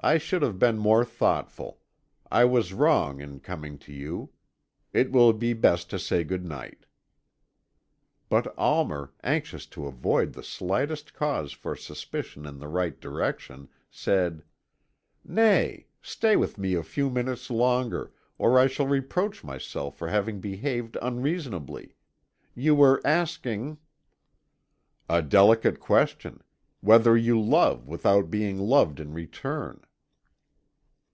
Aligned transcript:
I 0.00 0.16
should 0.18 0.42
have 0.42 0.60
been 0.60 0.78
more 0.78 1.04
thoughtful; 1.04 1.80
I 2.30 2.44
was 2.44 2.72
wrong 2.72 3.20
in 3.20 3.40
coming 3.40 3.78
to 3.78 3.92
you. 3.92 4.30
It 4.92 5.10
will 5.10 5.32
be 5.32 5.54
best 5.54 5.90
to 5.90 5.98
say 5.98 6.22
good 6.22 6.44
night." 6.44 6.86
But 8.28 8.56
Almer, 8.56 9.12
anxious 9.24 9.66
to 9.66 9.86
avoid 9.88 10.32
the 10.34 10.44
slightest 10.44 11.14
cause 11.14 11.50
for 11.52 11.74
suspicion 11.74 12.46
in 12.46 12.58
the 12.58 12.68
right 12.68 12.98
direction, 13.00 13.70
said: 13.90 14.44
"Nay, 15.24 15.88
stay 16.00 16.36
with 16.36 16.58
me 16.58 16.74
a 16.74 16.84
few 16.84 17.10
minutes 17.10 17.50
longer, 17.50 18.12
or 18.38 18.56
I 18.56 18.68
shall 18.68 18.86
reproach 18.86 19.42
myself 19.42 19.98
for 19.98 20.06
having 20.06 20.38
behaved 20.38 20.96
unreasonably. 21.02 21.96
You 22.54 22.76
were 22.76 23.02
asking" 23.04 23.78
"A 25.08 25.22
delicate 25.22 25.80
question. 25.80 26.40
Whether 26.82 27.16
you 27.16 27.40
love 27.40 27.88
without 27.88 28.30
being 28.30 28.60
loved 28.60 29.00
in 29.00 29.12
return?" 29.12 29.80